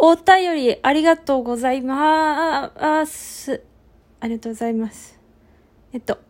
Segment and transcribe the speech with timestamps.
[0.00, 2.70] お便りありがとうございま
[3.04, 3.64] す。
[4.20, 5.18] ありがとうございます。
[5.92, 6.20] えっと、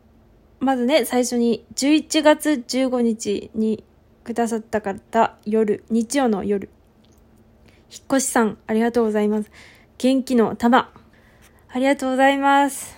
[0.59, 3.85] まずね、最初に11月15日に
[4.25, 6.71] くださった方、夜、日曜の夜。
[7.93, 9.51] 引っ越しさん、ありがとうございます。
[9.99, 10.91] 元気の玉。
[11.69, 12.97] ありがとうございます。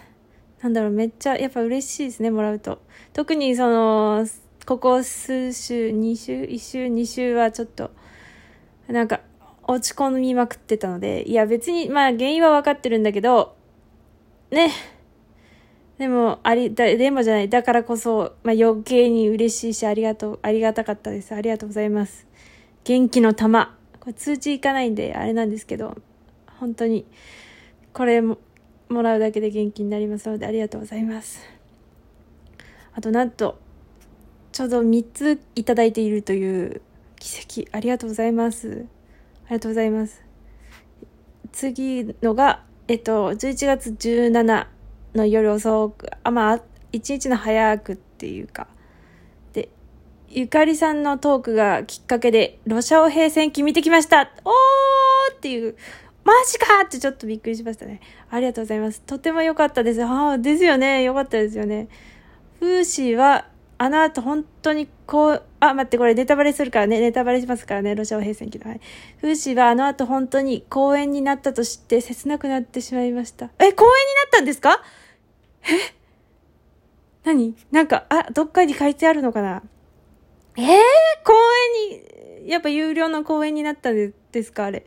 [0.62, 2.80] なんだろう、めっちゃ、やっぱ嬉しいですね、もらうと。
[3.12, 4.24] 特にその、
[4.66, 7.90] ここ数週、2週、1週、2週はちょっと、
[8.86, 9.22] なんか、
[9.72, 13.54] 落ち込みまくってたので、いや別に、まあ原因は分かってるんだけど、
[14.50, 14.72] ね。
[15.96, 17.48] でも、あり、だ、でもじゃない。
[17.48, 21.32] だからこそ、まあ余計に嬉しいし、ありがとう、ありがたかったです。
[21.36, 22.26] ありがとうございます。
[22.82, 23.76] 元気の玉。
[24.00, 25.96] これ通知いかないんで、あれなんですけど、
[26.58, 27.06] 本当に、
[27.92, 28.38] これも、
[28.88, 31.46] もらうだけで元気になりますので、ありがとうございます。
[32.92, 33.60] あと、なんと、
[34.50, 36.82] ちょうど3ついただいているという
[37.20, 38.86] 奇跡、ありがとうございます。
[39.50, 40.22] ありがとうございます。
[41.50, 44.66] 次のが、えっと、11月17
[45.16, 48.68] の夜遅く、あ、まあ、一日の早くっていうか、
[49.52, 49.68] で、
[50.28, 55.74] ゆかりさんのトークがきっかけで、ロシアオ平戦記見てきましたおーっていう、
[56.22, 58.00] マジかってちょっとびっくりしましたね。
[58.30, 59.00] ありがとうございます。
[59.00, 60.04] とても良かったです。
[60.04, 61.02] ああ、ですよね。
[61.02, 61.88] 良かったですよね。
[62.60, 63.46] フーシーは、
[63.82, 68.68] あの後本当にこう、あ、待って、これネタバレするからね、ネタバレしますからね、ロシアオ平戦記の。
[68.68, 68.80] はい。
[69.16, 73.46] フーシーはあの後本当に公演になったと知って切なくなってしまいました。
[73.46, 74.82] え、公演になったんですか？
[75.62, 75.94] え？
[77.24, 77.56] 何？
[77.70, 79.62] なんか、あ、どっかに書いてあるのかな？
[80.58, 80.64] えー、
[81.24, 81.32] 公
[81.88, 84.84] 演に、やっぱ有料の公演になったんですかあれ。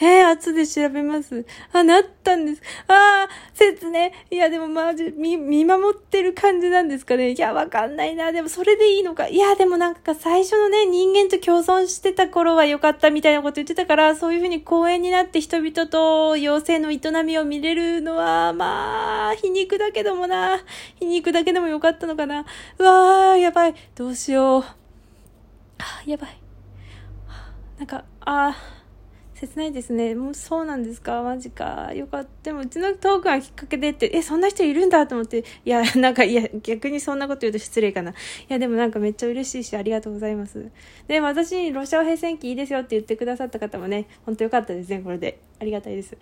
[0.00, 1.46] えー、後で調べます。
[1.72, 2.62] あ、なったんです。
[2.88, 4.12] あー、説ね。
[4.30, 7.30] いや、でもマジ、見、見守ってる感じなんですかね。
[7.30, 8.32] いや、わかんないな。
[8.32, 9.28] でもそれでいいのか。
[9.28, 20.58] いや、でもなんか最初のね、人間と共存してた頃は良かったみたいなこと言ってたから、そういう風に公園になって人々と妖精の営みを見れるのは、まあ、皮肉だけどもな。
[20.98, 22.44] 皮肉だけでもよかったのかな。
[22.78, 23.74] うわー、やばい。
[23.94, 24.62] どうしよう。
[25.78, 26.36] あやばい。
[27.78, 28.83] なんか、あー。
[29.46, 30.14] 切ないですね。
[30.14, 31.22] もうそうなんですか？
[31.22, 31.92] マジか。
[31.94, 32.50] よかった。
[32.50, 35.44] でもうちのトークがきっかけでって、え、そんな人いるんだと思って。
[35.64, 38.10] いや、なんか、いや、逆にそんなこと言うと失礼かな。
[38.10, 38.14] い
[38.48, 40.70] や、でもなんかめっちゃ嬉しいし、ありがとうございます。
[41.08, 45.40] で、私にロシア平戦記いいですよって言ってくださった方もね、ほんとよかったですね、これで。
[45.60, 46.16] ありがたいです。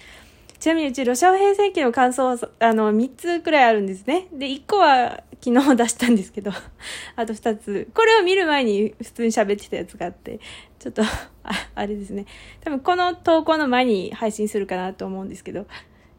[0.62, 4.28] ちなみにうち、ロシア平戦記の感想は、あの、3つくらいあるんですね。
[4.32, 6.52] で、1個は昨日出したんですけど、
[7.16, 7.88] あと2つ。
[7.92, 10.38] これを見る前に普通に喋ってたやつがあって、
[10.78, 11.02] ちょっと、
[11.42, 12.26] ああれですね。
[12.60, 15.66] 多分この投稿の前に配信するかなと思うんですけど、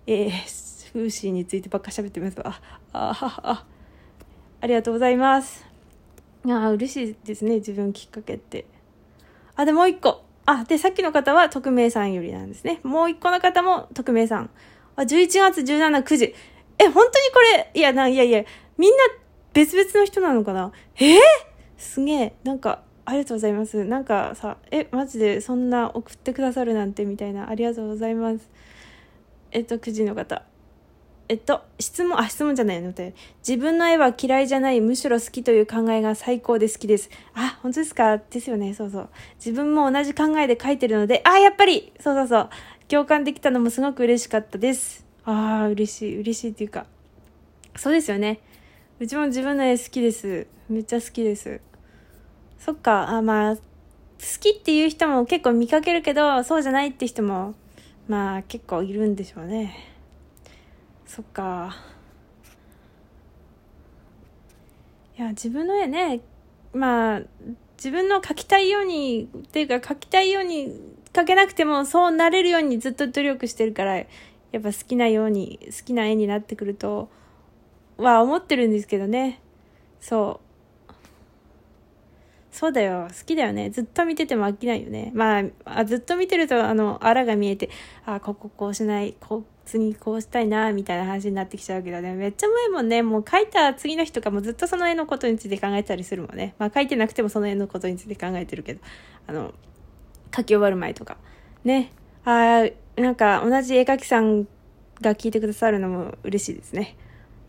[0.08, 2.60] えー、フーシーについてばっか喋ってますあ、
[2.92, 3.66] あ、あ、
[4.60, 5.66] ありがとうございます。
[6.50, 8.66] ああ、嬉しいですね、自分きっかけって。
[9.56, 10.33] あ、で、もう一個。
[10.46, 12.80] あ、で、さっきの方は匿名さんよりなんですね。
[12.84, 14.50] もう一個の方も匿名さん。
[14.96, 16.36] あ、11月17、9時。
[16.78, 18.44] え、本当にこれ、いや、な、いやいや、
[18.78, 18.98] みんな
[19.54, 20.72] 別々の人なのかな？
[21.00, 21.16] え？
[21.16, 21.20] ー、
[21.78, 22.34] すげえ。
[22.44, 23.86] なんか、ありがとうございます。
[23.86, 27.50] なんかさ、え、マジでそんな送ってくださるなんてみたいな。
[27.50, 28.50] ありがとうございます。
[29.52, 30.44] えっと、9時の方。
[31.30, 33.16] えっと、質問、あ、質問じゃないので、
[33.48, 37.10] 自分の絵は嫌いじゃない、むしろ好きという考えが最高で好きです。
[37.34, 38.18] あ、本当ですか？
[38.18, 39.10] ですよね、そうそう。
[39.38, 42.50] 自分も同じ考えで描いてるので、あ、やっぱりそうそうそう。
[42.90, 45.06] 共感できたのもすごく嬉しかったです。
[45.24, 46.86] ああ、嬉しい、嬉しいっていうか。
[47.76, 48.40] そうですよね。
[49.00, 50.46] うちも自分の絵好きです。
[50.70, 51.62] めっちゃ好きです。
[52.60, 53.62] そっか、あ、まあ、好
[54.40, 57.56] きっていう人も結構見かけるけど、そうじゃないって人も、
[58.08, 59.76] まあ結構いるんでしょうね。
[61.06, 61.76] そっか。
[65.18, 66.22] いや、自分の絵ね、
[66.74, 67.22] まあ、
[67.78, 70.72] 自分の描きたいように、っていうか描きたいように
[71.14, 74.06] 描けなくてもそうなれるようにずっと努力してるから、や
[74.58, 77.10] っぱ好きなように、好きな絵になってくると、
[77.98, 79.40] は思ってるんですけどね。
[80.02, 80.53] そう。
[82.54, 83.08] そうだよ。
[83.10, 83.72] 好きだよね。
[83.72, 85.12] ずっと見てても飽きないよね。
[85.16, 87.72] まあ、あずっと見てると、あの、あらが見えて、
[88.06, 92.14] あ、こここうしない、こ、次こうしたいな、みたいな話になってきちゃうけどね。
[92.14, 96.54] めっちゃ前もね、もう描いた次の日とかもずっとその絵のことについて考えてたりするもんね。
[96.60, 98.82] まあ、描いてなくてもその絵のことについて考えてるけど、
[99.26, 99.52] あの、
[100.30, 101.18] 描き終わる前とか。
[101.64, 101.92] ね。
[102.24, 104.44] あなんか同じ絵描きさん
[105.02, 106.96] が聞いてくださるのも嬉しいですね。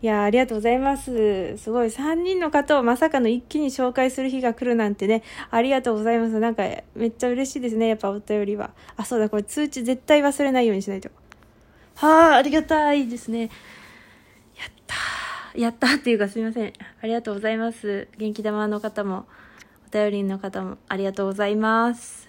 [0.01, 1.57] いやありがとうございます。
[1.57, 6.39] すごい、3人の方をまさかの一気に紹介する日が来るなんてね、ありがとうございます。
[6.39, 6.63] なんか、
[6.95, 8.71] めっちゃ嬉しいですね、やっぱお便りは。
[8.97, 11.09] あ、そうだ、これ通知絶対忘れないようにしないと。
[11.95, 13.41] はあ、ありがたいですね。
[13.41, 13.49] やっ
[14.85, 15.61] たー。
[15.61, 16.73] やったっていうかすみません。
[17.01, 18.09] ありがとうございます。
[18.17, 19.25] 元気玉の方も、
[19.87, 22.24] お便りの方もありがとうございます。